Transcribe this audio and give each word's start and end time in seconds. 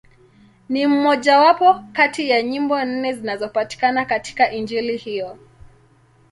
Ni 0.69 0.87
mmojawapo 0.87 1.81
kati 1.93 2.29
ya 2.29 2.41
nyimbo 2.41 2.85
nne 2.85 3.13
zinazopatikana 3.13 4.05
katika 4.05 4.51
Injili 4.51 4.97
hiyo. 4.97 5.37